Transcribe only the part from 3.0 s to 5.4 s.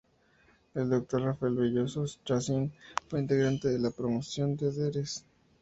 fue integrante de la promoción de los Dres.